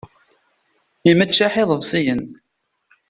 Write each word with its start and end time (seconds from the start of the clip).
Imeččeḥ 1.09 1.53
iḍebsiyen. 1.61 2.23